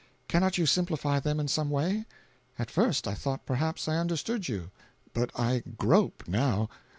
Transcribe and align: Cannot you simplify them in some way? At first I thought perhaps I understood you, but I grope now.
Cannot 0.27 0.57
you 0.57 0.65
simplify 0.65 1.19
them 1.19 1.39
in 1.39 1.47
some 1.47 1.69
way? 1.69 2.07
At 2.57 2.71
first 2.71 3.07
I 3.07 3.13
thought 3.13 3.45
perhaps 3.45 3.87
I 3.87 3.97
understood 3.97 4.49
you, 4.49 4.71
but 5.13 5.29
I 5.39 5.61
grope 5.77 6.23
now. 6.27 6.69